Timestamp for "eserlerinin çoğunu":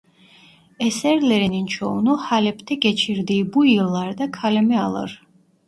0.79-2.17